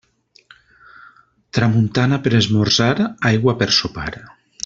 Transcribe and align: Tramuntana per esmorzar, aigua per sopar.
Tramuntana 1.57 2.19
per 2.27 2.33
esmorzar, 2.39 2.91
aigua 3.33 3.57
per 3.61 3.69
sopar. 3.81 4.11